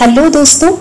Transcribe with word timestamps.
Hello 0.00 0.28
दोस्तों, 0.28 0.72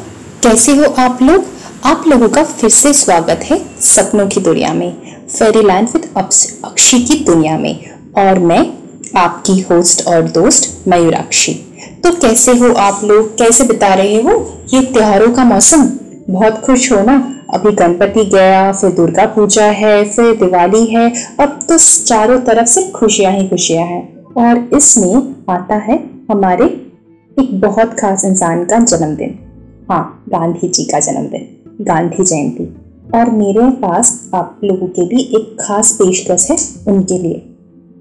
कैसे 0.43 0.71
हो 0.71 0.83
आप 0.83 1.19
लोग? 1.21 1.45
आप 1.85 2.03
लोगों 2.07 2.29
का 2.29 2.43
फिर 2.43 2.69
से 2.69 2.93
स्वागत 2.93 3.39
है 3.43 3.65
सपनों 3.79 4.27
की 4.27 4.41
दुनिया 4.41 4.73
में 4.73 4.95
फेरी 5.27 5.61
लैंड 5.61 5.89
विद 5.89 6.09
अक्षी 6.17 6.99
की 6.99 7.23
दुनिया 7.23 7.57
में। 7.57 7.89
और 8.17 8.39
मैं 8.39 8.73
आपकी 9.17 9.59
होस्ट 9.59 10.07
और 10.07 10.21
दोस्त 10.21 10.87
मयूराक्षी। 10.87 11.53
तो 12.03 12.11
कैसे 12.11 12.51
हो 12.51 12.73
आप 12.73 13.01
लोग? 13.03 13.37
कैसे 13.37 13.63
बिता 13.63 13.93
रहे 13.93 14.21
हो? 14.21 14.57
ये 14.73 14.81
त्योहारों 14.81 15.33
का 15.33 15.43
मौसम? 15.43 15.89
बहुत 16.29 16.61
खुश 16.65 16.91
हो 16.91 17.03
ना? 17.03 17.39
अभी 17.53 17.71
गणपति 17.71 18.25
गया, 18.25 18.71
फिर 18.71 18.89
दुर्गा 18.89 19.25
पूजा 19.25 19.65
है, 19.65 20.05
फिर 20.05 20.35
दिवाली 20.35 20.85
है, 20.85 21.35
अब 21.39 21.59
तो 21.69 21.77
चारों 21.77 22.39
तरफ़ 22.39 22.67
से 22.67 22.87
खुशियाँ 22.87 23.33
ही 23.33 23.47
खुशियाँ 23.47 23.83
हैं। 23.83 24.23
और 24.23 24.77
इसमें 24.77 25.35
आता 25.49 25.75
है 25.75 26.09
हमारे 26.31 26.84
एक 27.39 27.59
बहुत 27.61 27.93
खास 27.93 28.25
इंसान 28.25 28.65
का 28.65 28.79
जन्मदिन। 28.79 29.39
हाँ 29.89 30.23
गांधी 30.29 30.67
जी 30.69 30.83
का 30.83 30.99
जन्मदिन, 30.99 31.47
गांधी 31.81 32.23
जयंती। 32.23 32.63
और 33.15 33.29
मेरे 33.29 33.69
पास 33.71 34.29
आप 34.35 34.61
लोगों 34.63 34.87
के 34.87 35.01
लिए 35.01 35.25
एक 35.37 35.57
खास 35.61 35.91
पेशकश 36.01 36.51
है 36.51 36.57
उनके 36.87 37.17
लिए, 37.17 37.55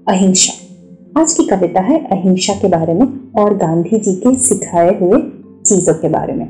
अहिंसा। 0.07 1.21
आज 1.21 1.33
की 1.33 1.43
कविता 1.43 1.81
है 1.81 1.97
अहिंसा 2.07 2.53
के 2.53 2.67
बारे 2.67 2.93
में 2.93 3.33
और 3.33 3.57
गांधी 3.57 3.97
जी 3.99 4.15
के 4.15 4.35
सिखाए 4.35 4.99
हुए 4.99 5.21
चीज़ों 5.65 5.93
के 5.93 6.09
बारे 6.09 6.33
में। 6.33 6.47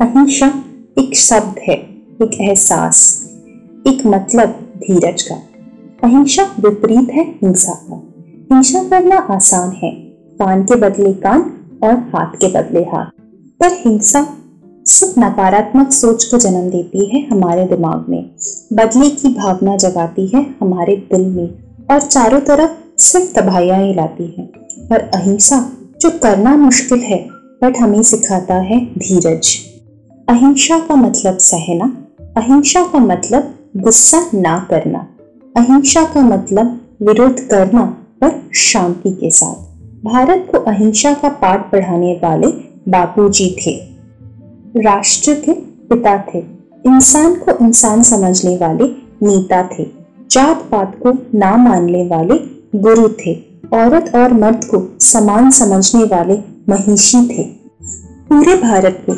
अहिंसा 0.00 0.64
एक 0.98 1.16
शब्द 1.16 1.58
है, 1.68 1.76
एक 2.22 2.30
एहसास, 2.40 3.28
एक 3.86 4.06
मतलब 4.06 4.48
धीरज 4.76 5.22
का। 5.22 5.34
अहिंसा 6.04 6.42
विपरीत 6.60 7.10
है 7.12 7.24
हिंसा 7.42 7.74
का। 7.74 8.02
हिंसा 8.52 8.88
करना 8.88 9.16
आसान 9.16 9.70
है, 9.70 9.90
कान 10.38 10.62
के 10.62 10.74
बदले 10.74 11.12
कान 11.12 11.58
और 11.82 11.94
हाथ 11.94 12.36
के 12.36 12.48
बदले 12.48 12.80
हाथ 12.80 13.06
पर 13.60 13.72
हिंसा 13.72 14.26
सिर्फ़ 14.86 15.20
नकारात्मक 15.20 15.92
सोच 15.92 16.24
को 16.24 16.38
जन्म 16.38 16.70
देती 16.70 17.06
है 17.06 17.28
हमारे 17.28 17.64
दिमाग 17.64 18.06
में। 18.08 18.30
बदले 18.72 19.10
की 19.10 19.34
भावना 19.34 19.76
जगाती 19.76 20.26
है 20.26 20.54
हमारे 20.60 20.96
दिल 20.96 21.26
में 21.26 21.48
और 21.90 22.00
चारों 22.00 22.40
तरफ़ 22.40 22.70
सिर्फ़ 22.98 23.40
तबाहियाँ 23.40 23.78
ही 23.78 23.94
लाती 23.94 24.34
है। 24.38 24.44
पर 24.88 24.98
अहिंसा 24.98 25.72
जो 26.00 26.10
करना 26.10 26.56
मुश्किल 26.56 26.98
है, 26.98 27.28
बट 27.30 27.76
हमें 27.76 28.02
सिखाता 28.02 28.54
है 28.54 28.86
धीरज। 28.86 29.58
अहिंसा 30.28 30.78
का 30.78 30.94
मतलब 30.94 31.38
सहना, 31.38 31.96
अहिंसा 32.36 32.86
का 32.92 32.98
मतलब 32.98 33.54
गुस्सा 33.76 34.30
ना 34.34 34.66
करना, 34.70 35.08
अहिंसा 35.56 36.04
का 36.04 36.20
मतलब 36.20 36.80
विरोध 37.02 37.40
करना 37.40 37.82
पर 38.20 38.50
शांति 38.54 39.10
के 39.10 39.30
साथ। 39.30 39.71
भारत 40.04 40.48
को 40.52 40.58
अहिंसा 40.58 41.14
का 41.14 41.28
पाठ 41.28 41.72
पढ़ाने 41.72 42.20
वाले 42.24 42.46
बापूजी 42.90 43.56
थे। 43.60 43.70
राष्ट्र 44.82 45.34
के 45.34 45.52
पिता 45.52 46.24
थे। 46.34 46.38
इंसान 46.86 47.34
को 47.34 47.64
इंसान 47.64 48.02
समझने 48.02 48.56
वाले 48.56 48.84
नेता 49.26 49.68
थे। 49.78 49.86
जात 50.30 50.56
पात 50.56 50.96
को 51.02 51.38
ना 51.38 51.56
मानने 51.56 52.08
वाले 52.08 52.38
गुरु 52.78 53.08
थे। 53.08 53.34
औरत 53.74 54.12
और 54.14 54.32
मर्द 54.32 54.64
को 54.64 54.96
समान 55.00 55.50
समझने 55.50 56.04
वाले 56.04 56.38
महिषी 56.68 57.28
थे। 57.28 57.42
पूरे 58.28 58.56
भारत 58.56 59.06
को 59.08 59.12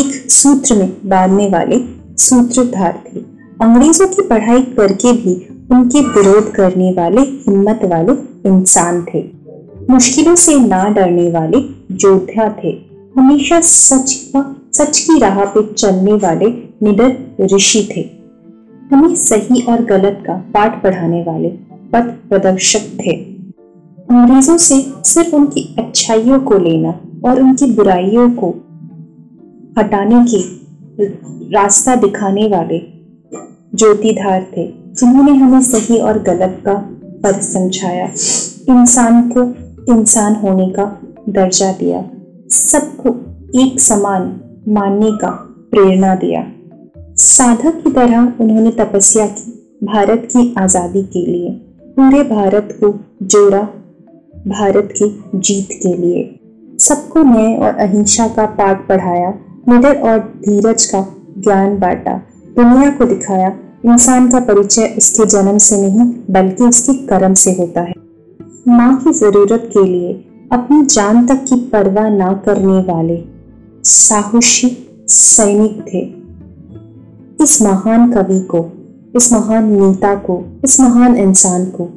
एक 0.00 0.30
सूत्र 0.30 0.74
में 0.74 0.96
बांधने 1.04 1.46
वाले 1.46 1.80
सूत्रधार 2.16 3.02
थे। 3.06 3.20
अंग्रेज़ों 3.62 4.06
की 4.06 4.22
पढ़ाई 4.22 4.62
करके 4.62 5.12
भी 5.12 5.48
उनके 5.70 6.00
विरोध 6.00 6.52
करने 6.52 6.92
वाले 6.92 7.20
हिम्मत 7.20 7.80
वाले 7.84 8.12
इंसान 8.48 9.06
थे। 9.14 9.35
मुश्किलों 9.90 10.34
से 10.34 10.54
ना 10.56 10.84
डरने 10.88 11.30
वाले 11.30 11.58
योद्धा 11.96 12.48
थे। 12.64 12.70
हमेशा 13.16 13.60
सच 13.60 14.12
का 14.36 14.40
सच 14.72 14.98
की 14.98 15.18
राह 15.18 15.44
पे 15.44 15.72
चलने 15.72 16.12
वाले 16.12 16.46
निडर 16.82 17.46
ऋषि 17.54 17.88
थे। 17.96 18.00
हमें 18.92 19.14
सही 19.14 19.62
और 19.62 19.84
गलत 19.84 20.22
का 20.26 20.34
पाठ 20.54 20.82
पढ़ाने 20.82 21.22
वाले 21.22 21.48
पथ 21.92 22.08
प्रदर्शक 22.28 22.78
थे। 22.78 23.12
अंग्रेज़ों 24.10 24.56
से 24.56 24.74
सिर्फ़ 25.04 25.34
उनकी 25.36 25.74
अच्छाइयों 25.78 26.40
को 26.40 26.58
लेना 26.58 27.00
और 27.24 27.40
उनकी 27.40 27.66
बुराइयों 27.66 28.30
को 28.30 28.50
हटाने 29.78 30.24
की 30.24 30.42
रास्ता 31.54 31.94
दिखाने 31.94 32.48
वाले 32.48 32.78
ज्योतिधार 33.74 34.46
थे, 34.56 34.66
जिन्होंने 34.66 35.32
हमें 35.32 35.62
सही 35.62 35.98
और 35.98 36.18
गलत 36.22 36.62
का 36.66 36.74
पथ 37.24 37.40
समझाया। 37.42 38.06
इंसान 38.68 39.28
को 39.28 39.65
इंसान 39.88 40.34
होने 40.34 40.68
का 40.70 40.84
दर्जा 41.28 41.72
दिया। 41.72 42.04
सबको 42.50 43.10
एक 43.60 43.80
समान 43.80 44.22
मानने 44.68 45.10
का 45.10 45.30
प्रेरणा 45.70 46.14
दिया। 46.14 46.44
साधक 47.16 47.82
की 47.84 47.90
तरह 47.90 48.32
उन्होंने 48.40 48.70
तपस्या 48.70 49.26
की, 49.26 49.52
भारत 49.84 50.28
की 50.32 50.54
आज़ादी 50.58 51.02
के 51.02 51.24
लिए। 51.26 51.50
पूरे 51.96 52.22
भारत 52.24 52.76
को 52.80 52.92
जोड़ा 53.22 53.62
भारत 54.48 54.88
की 54.92 55.08
जीत 55.34 55.68
के 55.72 55.96
लिए। 55.96 56.38
सबको 56.78 57.22
न्याय 57.22 57.56
और 57.56 57.76
अहिंसा 57.76 58.28
का 58.28 58.46
पाठ 58.46 58.86
पढ़ाया 58.88 59.34
निडर 59.68 60.00
और 60.02 60.18
धीरज 60.18 60.84
का 60.84 61.06
ज्ञान 61.38 61.78
बांटा। 61.78 62.16
दुनिया 62.56 62.90
को 62.90 63.04
दिखाया, 63.04 63.48
इंसान 63.86 64.30
का 64.30 64.40
परिचय 64.40 64.94
उसके 64.98 65.26
जन्म 65.26 65.58
से 65.58 65.80
नहीं, 65.82 66.12
बल्कि 66.30 66.64
उसके 66.64 66.92
कर्म 67.06 67.34
से 67.34 67.52
होता 67.52 67.80
है। 67.80 68.05
माँ 68.68 68.94
की 68.96 69.12
ज़रूरत 69.12 69.70
के 69.72 69.82
लिए 69.84 70.12
अपनी 70.52 70.84
जान 70.84 71.26
तक 71.26 71.44
की 71.44 71.56
परवाह 71.56 72.08
ना 72.08 72.32
करने 72.46 72.78
वाले 72.82 73.18
साहसी 73.84 74.68
सैनिक 75.08 75.84
थे। 75.92 76.00
इस 77.42 77.62
महान 77.62 78.10
कवि 78.12 78.40
को, 78.40 78.64
इस 79.16 79.32
महान 79.32 79.70
नेता 79.72 80.14
को, 80.14 80.42
इस 80.64 80.80
महान 80.80 81.16
इंसान 81.16 81.64
को 81.66 81.88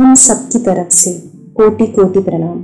हम 0.00 0.14
सबकी 0.14 0.58
तरफ़ 0.58 0.90
से 0.90 1.12
कोटि 1.56 1.86
कोटि 1.86 2.20
प्रणाम। 2.20 2.58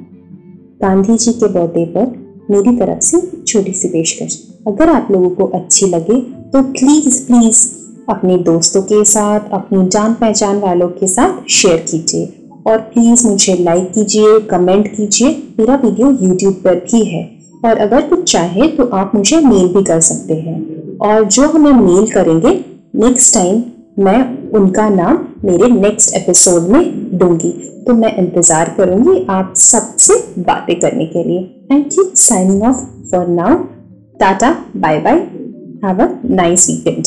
गांधी 0.82 1.16
जी 1.16 1.32
के 1.32 1.46
बर्थडे 1.46 1.84
पर 1.86 2.06
मेरी 2.50 2.76
तरफ़ 2.76 3.00
से 3.00 3.20
छोटी 3.46 3.72
सी 3.72 3.88
पेशकश। 3.88 4.42
अगर 4.66 4.88
आप 4.88 5.08
लोगों 5.10 5.30
को 5.30 5.44
अच्छी 5.54 5.86
लगे 5.86 6.20
तो 6.20 6.62
प्लीज़ 6.62 7.26
प्लीज़ 7.26 7.66
अपने 8.08 8.38
दोस्तों 8.38 8.82
के 8.82 9.04
साथ, 9.04 9.40
अपनी 9.52 9.88
जान 9.88 10.14
पहचान 10.14 10.60
वालों 10.60 10.88
के 10.88 11.06
साथ 11.06 11.48
शेयर 11.50 11.84
कीजिए। 11.90 12.38
और 12.66 12.78
प्लीज़ 12.78 13.26
मुझे 13.26 13.54
लाइक 13.56 13.92
कीजिए 13.94 14.38
कमेंट 14.50 14.86
कीजिए। 14.96 15.30
मेरा 15.58 15.74
वीडियो 15.84 16.10
यूट्यूब 16.22 16.54
पर 16.64 16.74
भी 16.84 17.04
है। 17.04 17.22
और 17.64 17.78
अगर 17.78 18.08
कुछ 18.08 18.32
चाहे 18.32 18.68
तो 18.68 18.84
आप 18.94 19.12
मुझे 19.14 19.40
मेल 19.40 19.68
भी 19.74 19.82
कर 19.84 20.00
सकते 20.00 20.34
हैं। 20.36 20.98
और 21.00 21.24
जो 21.26 21.48
हमें 21.48 21.72
मेल 21.72 22.10
करेंगे 22.12 22.52
नेक्स्ट 22.96 23.34
टाइम 23.34 23.62
मैं 23.98 24.50
उनका 24.50 24.88
नाम 24.88 25.18
मेरे 25.44 25.68
नेक्स्ट 25.70 26.14
एपिसोड 26.16 26.68
में 26.68 27.18
दूँगी। 27.18 27.50
तो 27.86 27.94
मैं 27.94 28.16
इंतज़ार 28.18 28.74
करूँगी 28.76 29.24
आप 29.30 29.54
सबसे 29.56 30.14
बातें 30.42 30.78
करने 30.80 31.06
के 31.06 31.24
लिए। 31.24 31.42
Thank 31.72 31.98
you 31.98 32.04
signing 32.18 32.62
off 32.62 32.84
for 33.10 33.26
now 33.30 33.56
tata 34.20 34.52
bye 34.76 35.00
bye 35.00 35.18
have 35.84 36.02
a 36.02 36.08
nice 36.30 36.68
weekend 36.70 37.04